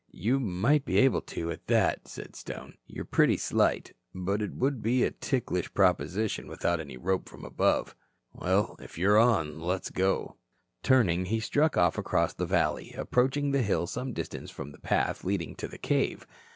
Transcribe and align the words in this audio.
"You 0.17 0.39
might 0.39 0.83
be 0.83 0.97
able 0.97 1.21
to, 1.29 1.51
at 1.51 1.67
that," 1.67 2.07
said 2.07 2.35
Stone. 2.35 2.73
"You're 2.87 3.05
pretty 3.05 3.37
slight. 3.37 3.93
But 4.15 4.41
it 4.41 4.55
would 4.55 4.81
be 4.81 5.03
a 5.03 5.11
ticklish 5.11 5.71
proposition 5.75 6.47
without 6.47 6.79
any 6.79 6.97
rope 6.97 7.29
from 7.29 7.45
above. 7.45 7.95
Well, 8.33 8.77
if 8.79 8.97
you're 8.97 9.19
on, 9.19 9.59
let's 9.59 9.91
go." 9.91 10.37
Turning 10.81 11.25
he 11.25 11.39
struck 11.39 11.77
off 11.77 11.99
across 11.99 12.33
the 12.33 12.47
valley, 12.47 12.93
approaching 12.97 13.51
the 13.51 13.61
hill 13.61 13.85
some 13.85 14.11
distance 14.11 14.49
from 14.49 14.71
the 14.71 14.79
path 14.79 15.23
leading 15.23 15.53
to 15.57 15.67
the 15.67 15.77
cave. 15.77 16.25